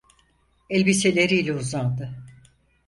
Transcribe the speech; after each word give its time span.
Elbiseleriyle 0.69 1.53
uzandı. 1.53 2.09